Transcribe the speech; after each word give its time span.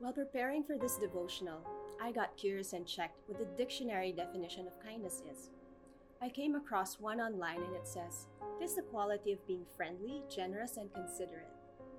While 0.00 0.12
preparing 0.12 0.62
for 0.62 0.78
this 0.78 0.96
devotional, 0.96 1.58
I 2.00 2.12
got 2.12 2.36
curious 2.36 2.72
and 2.72 2.86
checked 2.86 3.18
what 3.26 3.36
the 3.36 3.46
dictionary 3.56 4.12
definition 4.12 4.68
of 4.68 4.80
kindness 4.80 5.24
is. 5.28 5.50
I 6.22 6.28
came 6.28 6.54
across 6.54 7.00
one 7.00 7.20
online 7.20 7.60
and 7.60 7.74
it 7.74 7.88
says, 7.88 8.28
It 8.60 8.64
is 8.64 8.76
the 8.76 8.82
quality 8.82 9.32
of 9.32 9.44
being 9.48 9.66
friendly, 9.76 10.22
generous, 10.32 10.76
and 10.76 10.92
considerate. 10.94 11.48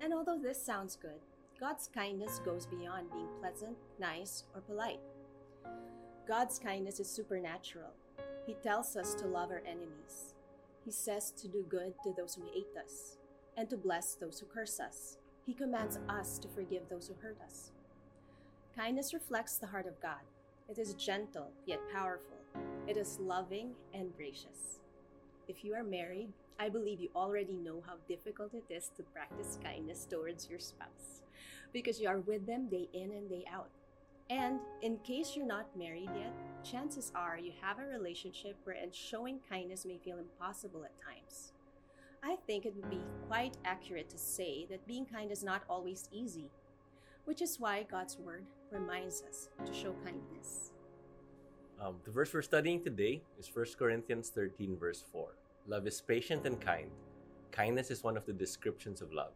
And 0.00 0.14
although 0.14 0.38
this 0.38 0.60
sounds 0.60 0.96
good, 0.96 1.20
God's 1.60 1.90
kindness 1.94 2.40
goes 2.42 2.64
beyond 2.64 3.12
being 3.12 3.28
pleasant, 3.40 3.76
nice, 4.00 4.44
or 4.54 4.62
polite. 4.62 5.00
God's 6.26 6.58
kindness 6.58 6.98
is 6.98 7.10
supernatural. 7.10 7.90
He 8.46 8.54
tells 8.54 8.96
us 8.96 9.14
to 9.16 9.26
love 9.26 9.50
our 9.50 9.62
enemies. 9.66 10.34
He 10.82 10.90
says 10.90 11.30
to 11.32 11.46
do 11.46 11.62
good 11.68 11.92
to 12.04 12.14
those 12.16 12.36
who 12.36 12.44
hate 12.54 12.74
us 12.82 13.18
and 13.58 13.68
to 13.68 13.76
bless 13.76 14.14
those 14.14 14.40
who 14.40 14.46
curse 14.46 14.80
us. 14.80 15.18
He 15.44 15.52
commands 15.52 15.98
us 16.08 16.38
to 16.38 16.48
forgive 16.48 16.88
those 16.88 17.08
who 17.08 17.14
hurt 17.20 17.36
us. 17.44 17.70
Kindness 18.76 19.12
reflects 19.12 19.58
the 19.58 19.66
heart 19.66 19.86
of 19.86 20.00
God. 20.00 20.22
It 20.66 20.78
is 20.78 20.94
gentle 20.94 21.50
yet 21.66 21.80
powerful. 21.92 22.38
It 22.88 22.96
is 22.96 23.18
loving 23.20 23.72
and 23.92 24.16
gracious. 24.16 24.80
If 25.46 25.62
you 25.62 25.74
are 25.74 25.84
married, 25.84 26.32
I 26.58 26.70
believe 26.70 26.98
you 26.98 27.10
already 27.14 27.52
know 27.52 27.82
how 27.86 27.96
difficult 28.08 28.54
it 28.54 28.64
is 28.72 28.90
to 28.96 29.02
practice 29.02 29.58
kindness 29.62 30.06
towards 30.08 30.48
your 30.48 30.58
spouse 30.58 31.20
because 31.74 32.00
you 32.00 32.08
are 32.08 32.20
with 32.20 32.46
them 32.46 32.68
day 32.68 32.88
in 32.94 33.10
and 33.10 33.28
day 33.28 33.44
out. 33.52 33.68
And 34.30 34.58
in 34.80 34.96
case 34.98 35.36
you're 35.36 35.44
not 35.44 35.76
married 35.76 36.08
yet, 36.16 36.32
chances 36.64 37.12
are 37.14 37.38
you 37.38 37.52
have 37.60 37.78
a 37.78 37.86
relationship 37.86 38.56
wherein 38.64 38.90
showing 38.90 39.40
kindness 39.50 39.84
may 39.84 39.98
feel 39.98 40.16
impossible 40.16 40.84
at 40.84 40.98
times. 40.98 41.52
I 42.22 42.36
think 42.46 42.64
it 42.64 42.74
would 42.74 42.88
be 42.88 43.00
quite 43.28 43.58
accurate 43.66 44.08
to 44.10 44.18
say 44.18 44.66
that 44.70 44.86
being 44.86 45.04
kind 45.04 45.30
is 45.30 45.44
not 45.44 45.64
always 45.68 46.08
easy, 46.10 46.48
which 47.24 47.42
is 47.42 47.60
why 47.60 47.86
God's 47.90 48.18
Word 48.18 48.44
reminds 48.70 49.22
us 49.22 49.48
to 49.64 49.72
show 49.72 49.94
kindness. 50.04 50.72
Um, 51.80 51.96
the 52.04 52.10
verse 52.10 52.32
we're 52.32 52.42
studying 52.42 52.82
today 52.82 53.22
is 53.38 53.50
1 53.52 53.66
Corinthians 53.78 54.30
13, 54.30 54.76
verse 54.76 55.04
4. 55.12 55.28
Love 55.66 55.86
is 55.86 56.00
patient 56.00 56.46
and 56.46 56.60
kind. 56.60 56.90
Kindness 57.50 57.90
is 57.90 58.02
one 58.02 58.16
of 58.16 58.24
the 58.26 58.32
descriptions 58.32 59.02
of 59.02 59.12
love. 59.12 59.32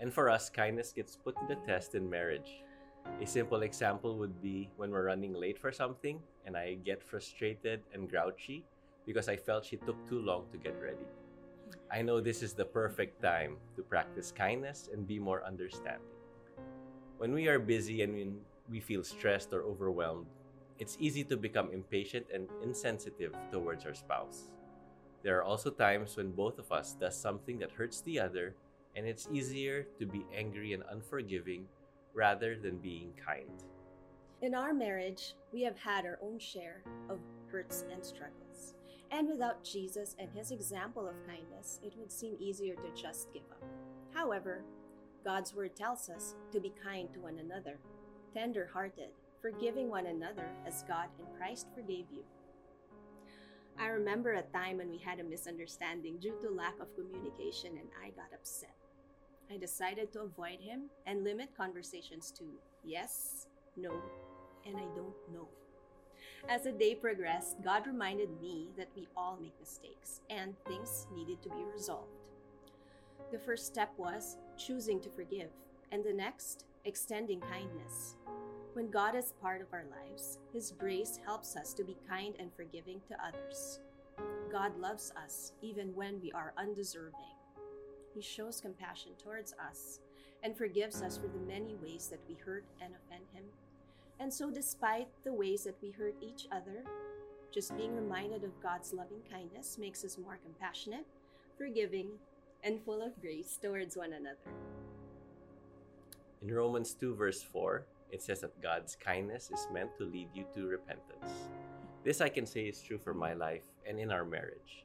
And 0.00 0.12
for 0.12 0.28
us, 0.28 0.50
kindness 0.50 0.92
gets 0.92 1.16
put 1.16 1.36
to 1.36 1.46
the 1.48 1.56
test 1.66 1.94
in 1.94 2.08
marriage. 2.08 2.62
A 3.22 3.26
simple 3.26 3.62
example 3.62 4.16
would 4.18 4.42
be 4.42 4.70
when 4.76 4.90
we're 4.90 5.06
running 5.06 5.32
late 5.32 5.58
for 5.58 5.72
something 5.72 6.20
and 6.44 6.56
I 6.56 6.74
get 6.84 7.02
frustrated 7.02 7.80
and 7.94 8.10
grouchy 8.10 8.64
because 9.06 9.28
I 9.28 9.36
felt 9.36 9.64
she 9.64 9.76
took 9.76 9.96
too 10.08 10.18
long 10.18 10.44
to 10.52 10.58
get 10.58 10.74
ready. 10.82 11.06
I 11.90 12.02
know 12.02 12.20
this 12.20 12.42
is 12.42 12.52
the 12.52 12.64
perfect 12.64 13.22
time 13.22 13.56
to 13.76 13.82
practice 13.82 14.32
kindness 14.32 14.88
and 14.92 15.06
be 15.06 15.18
more 15.18 15.44
understanding. 15.44 16.15
When 17.18 17.32
we 17.32 17.48
are 17.48 17.58
busy 17.58 18.02
and 18.02 18.12
when 18.12 18.36
we 18.70 18.78
feel 18.78 19.02
stressed 19.02 19.52
or 19.54 19.62
overwhelmed, 19.62 20.26
it's 20.78 20.98
easy 21.00 21.24
to 21.24 21.36
become 21.36 21.70
impatient 21.72 22.26
and 22.32 22.46
insensitive 22.62 23.32
towards 23.50 23.86
our 23.86 23.94
spouse. 23.94 24.50
There 25.22 25.38
are 25.38 25.42
also 25.42 25.70
times 25.70 26.16
when 26.16 26.32
both 26.32 26.58
of 26.58 26.70
us 26.70 26.92
does 26.92 27.16
something 27.16 27.58
that 27.60 27.72
hurts 27.72 28.02
the 28.02 28.20
other 28.20 28.54
and 28.94 29.06
it's 29.06 29.28
easier 29.32 29.86
to 29.98 30.04
be 30.04 30.26
angry 30.36 30.74
and 30.74 30.82
unforgiving 30.90 31.64
rather 32.12 32.54
than 32.54 32.76
being 32.78 33.12
kind. 33.16 33.64
In 34.42 34.54
our 34.54 34.74
marriage, 34.74 35.34
we 35.52 35.62
have 35.62 35.78
had 35.78 36.04
our 36.04 36.18
own 36.22 36.38
share 36.38 36.82
of 37.08 37.18
hurts 37.50 37.84
and 37.90 38.04
struggles. 38.04 38.74
And 39.10 39.26
without 39.26 39.64
Jesus 39.64 40.16
and 40.18 40.28
his 40.34 40.50
example 40.50 41.08
of 41.08 41.14
kindness, 41.26 41.80
it 41.82 41.94
would 41.96 42.12
seem 42.12 42.36
easier 42.38 42.74
to 42.74 43.02
just 43.02 43.32
give 43.32 43.44
up. 43.50 43.64
However, 44.12 44.64
God's 45.26 45.56
word 45.56 45.74
tells 45.74 46.08
us 46.08 46.36
to 46.52 46.60
be 46.60 46.72
kind 46.84 47.12
to 47.12 47.18
one 47.18 47.40
another, 47.40 47.78
tender 48.32 48.70
hearted, 48.72 49.08
forgiving 49.42 49.90
one 49.90 50.06
another 50.06 50.46
as 50.64 50.84
God 50.86 51.08
in 51.18 51.26
Christ 51.36 51.66
forgave 51.74 52.06
you. 52.12 52.22
I 53.76 53.88
remember 53.88 54.34
a 54.34 54.42
time 54.42 54.76
when 54.76 54.88
we 54.88 54.98
had 54.98 55.18
a 55.18 55.24
misunderstanding 55.24 56.18
due 56.18 56.36
to 56.42 56.48
lack 56.48 56.74
of 56.80 56.94
communication 56.94 57.72
and 57.72 57.88
I 58.00 58.10
got 58.10 58.32
upset. 58.32 58.76
I 59.52 59.56
decided 59.56 60.12
to 60.12 60.20
avoid 60.20 60.60
him 60.60 60.90
and 61.06 61.24
limit 61.24 61.48
conversations 61.56 62.30
to 62.38 62.44
yes, 62.84 63.48
no, 63.76 63.90
and 64.64 64.76
I 64.76 64.84
don't 64.94 65.16
know. 65.34 65.48
As 66.48 66.62
the 66.62 66.72
day 66.72 66.94
progressed, 66.94 67.56
God 67.64 67.88
reminded 67.88 68.40
me 68.40 68.68
that 68.78 68.90
we 68.94 69.08
all 69.16 69.36
make 69.42 69.58
mistakes 69.58 70.20
and 70.30 70.54
things 70.68 71.08
needed 71.12 71.42
to 71.42 71.48
be 71.48 71.64
resolved. 71.74 72.12
The 73.32 73.38
first 73.38 73.66
step 73.66 73.92
was 73.96 74.36
choosing 74.56 75.00
to 75.00 75.10
forgive, 75.10 75.50
and 75.92 76.04
the 76.04 76.12
next, 76.12 76.64
extending 76.84 77.40
kindness. 77.40 78.16
When 78.74 78.90
God 78.90 79.14
is 79.14 79.32
part 79.40 79.60
of 79.60 79.72
our 79.72 79.84
lives, 79.90 80.38
His 80.52 80.72
grace 80.78 81.18
helps 81.24 81.56
us 81.56 81.74
to 81.74 81.84
be 81.84 81.96
kind 82.08 82.34
and 82.38 82.52
forgiving 82.54 83.00
to 83.08 83.16
others. 83.24 83.80
God 84.52 84.78
loves 84.78 85.12
us 85.22 85.52
even 85.62 85.94
when 85.94 86.20
we 86.20 86.30
are 86.32 86.52
undeserving. 86.56 87.34
He 88.14 88.22
shows 88.22 88.60
compassion 88.60 89.12
towards 89.22 89.54
us 89.54 90.00
and 90.42 90.56
forgives 90.56 91.02
us 91.02 91.16
for 91.16 91.26
the 91.26 91.46
many 91.46 91.74
ways 91.82 92.08
that 92.08 92.20
we 92.28 92.34
hurt 92.34 92.64
and 92.80 92.94
offend 92.94 93.24
Him. 93.32 93.44
And 94.20 94.32
so, 94.32 94.50
despite 94.50 95.08
the 95.24 95.32
ways 95.32 95.64
that 95.64 95.76
we 95.82 95.90
hurt 95.90 96.14
each 96.20 96.46
other, 96.52 96.84
just 97.52 97.76
being 97.76 97.94
reminded 97.94 98.44
of 98.44 98.60
God's 98.62 98.92
loving 98.92 99.22
kindness 99.30 99.78
makes 99.78 100.04
us 100.04 100.18
more 100.18 100.38
compassionate, 100.44 101.06
forgiving, 101.58 102.10
and 102.62 102.82
full 102.82 103.02
of 103.02 103.20
grace 103.20 103.58
towards 103.60 103.96
one 103.96 104.12
another. 104.12 104.50
In 106.42 106.52
Romans 106.52 106.94
2, 106.94 107.14
verse 107.14 107.42
4, 107.42 107.84
it 108.12 108.22
says 108.22 108.40
that 108.40 108.62
God's 108.62 108.96
kindness 108.96 109.50
is 109.52 109.66
meant 109.72 109.96
to 109.98 110.04
lead 110.04 110.28
you 110.34 110.44
to 110.54 110.68
repentance. 110.68 111.48
This 112.04 112.20
I 112.20 112.28
can 112.28 112.46
say 112.46 112.62
is 112.62 112.80
true 112.80 112.98
for 112.98 113.14
my 113.14 113.34
life 113.34 113.64
and 113.88 113.98
in 113.98 114.10
our 114.12 114.24
marriage. 114.24 114.84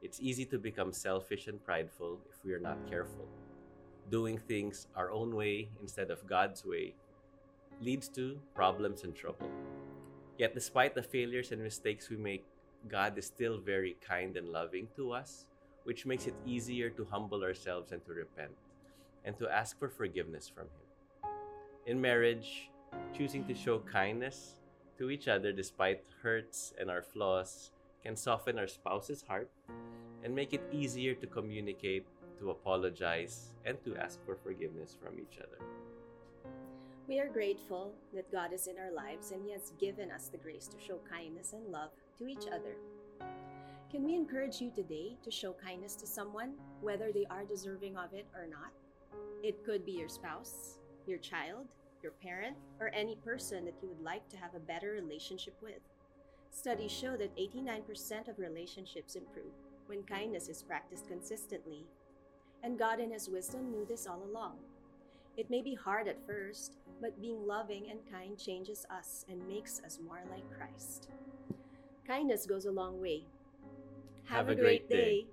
It's 0.00 0.20
easy 0.20 0.44
to 0.46 0.58
become 0.58 0.92
selfish 0.92 1.46
and 1.46 1.62
prideful 1.62 2.18
if 2.30 2.44
we 2.44 2.52
are 2.54 2.60
not 2.60 2.88
careful. 2.88 3.28
Doing 4.10 4.38
things 4.38 4.86
our 4.96 5.10
own 5.10 5.34
way 5.36 5.68
instead 5.80 6.10
of 6.10 6.26
God's 6.26 6.64
way 6.64 6.94
leads 7.80 8.08
to 8.08 8.38
problems 8.54 9.04
and 9.04 9.14
trouble. 9.14 9.50
Yet, 10.38 10.54
despite 10.54 10.94
the 10.94 11.02
failures 11.02 11.52
and 11.52 11.62
mistakes 11.62 12.08
we 12.08 12.16
make, 12.16 12.44
God 12.88 13.16
is 13.18 13.26
still 13.26 13.58
very 13.58 13.96
kind 14.00 14.36
and 14.36 14.48
loving 14.48 14.88
to 14.96 15.12
us, 15.12 15.46
which 15.84 16.06
makes 16.06 16.26
it 16.26 16.34
easier 16.46 16.90
to 16.90 17.04
humble 17.10 17.42
ourselves 17.42 17.92
and 17.92 18.04
to 18.06 18.12
repent 18.12 18.52
and 19.24 19.38
to 19.38 19.48
ask 19.48 19.78
for 19.78 19.88
forgiveness 19.88 20.48
from 20.48 20.64
Him. 20.64 21.30
In 21.86 22.00
marriage, 22.00 22.70
choosing 23.16 23.44
to 23.46 23.54
show 23.54 23.80
kindness 23.80 24.56
to 24.98 25.10
each 25.10 25.28
other 25.28 25.52
despite 25.52 26.04
hurts 26.22 26.72
and 26.78 26.90
our 26.90 27.02
flaws 27.02 27.70
can 28.02 28.16
soften 28.16 28.58
our 28.58 28.66
spouse's 28.66 29.22
heart 29.22 29.50
and 30.24 30.34
make 30.34 30.52
it 30.52 30.62
easier 30.72 31.14
to 31.14 31.26
communicate, 31.26 32.06
to 32.38 32.50
apologize, 32.50 33.54
and 33.64 33.82
to 33.84 33.96
ask 33.96 34.18
for 34.24 34.36
forgiveness 34.36 34.96
from 35.00 35.18
each 35.18 35.38
other. 35.38 35.58
We 37.08 37.18
are 37.18 37.28
grateful 37.28 37.92
that 38.14 38.30
God 38.30 38.52
is 38.52 38.68
in 38.68 38.78
our 38.78 38.92
lives 38.92 39.32
and 39.32 39.42
He 39.44 39.52
has 39.52 39.72
given 39.80 40.10
us 40.10 40.28
the 40.28 40.38
grace 40.38 40.68
to 40.68 40.78
show 40.78 40.98
kindness 41.10 41.52
and 41.52 41.66
love 41.72 41.90
to 42.18 42.28
each 42.28 42.46
other. 42.46 42.76
Can 43.92 44.04
we 44.04 44.14
encourage 44.14 44.58
you 44.62 44.70
today 44.74 45.18
to 45.22 45.30
show 45.30 45.52
kindness 45.52 45.94
to 45.96 46.06
someone, 46.06 46.54
whether 46.80 47.12
they 47.12 47.26
are 47.28 47.44
deserving 47.44 47.98
of 47.98 48.14
it 48.14 48.24
or 48.34 48.46
not? 48.46 48.72
It 49.42 49.66
could 49.66 49.84
be 49.84 49.92
your 49.92 50.08
spouse, 50.08 50.78
your 51.06 51.18
child, 51.18 51.66
your 52.02 52.12
parent, 52.12 52.56
or 52.80 52.90
any 52.94 53.16
person 53.16 53.66
that 53.66 53.74
you 53.82 53.88
would 53.90 54.02
like 54.02 54.26
to 54.30 54.38
have 54.38 54.54
a 54.54 54.60
better 54.60 54.92
relationship 54.92 55.52
with. 55.60 55.82
Studies 56.50 56.90
show 56.90 57.18
that 57.18 57.36
89% 57.36 58.28
of 58.28 58.38
relationships 58.38 59.14
improve 59.14 59.52
when 59.88 60.04
kindness 60.04 60.48
is 60.48 60.62
practiced 60.62 61.06
consistently. 61.06 61.84
And 62.62 62.78
God, 62.78 62.98
in 62.98 63.10
His 63.10 63.28
wisdom, 63.28 63.70
knew 63.70 63.84
this 63.84 64.06
all 64.06 64.22
along. 64.24 64.54
It 65.36 65.50
may 65.50 65.60
be 65.60 65.74
hard 65.74 66.08
at 66.08 66.26
first, 66.26 66.78
but 67.02 67.20
being 67.20 67.46
loving 67.46 67.90
and 67.90 67.98
kind 68.10 68.38
changes 68.38 68.86
us 68.90 69.26
and 69.28 69.46
makes 69.46 69.82
us 69.84 69.98
more 70.02 70.22
like 70.30 70.50
Christ. 70.56 71.10
Kindness 72.06 72.46
goes 72.46 72.64
a 72.64 72.72
long 72.72 72.98
way. 72.98 73.24
Have, 74.32 74.46
Have 74.46 74.48
a, 74.48 74.54
great, 74.54 74.88
great 74.88 74.88
day. 74.88 75.18
day. 75.22 75.26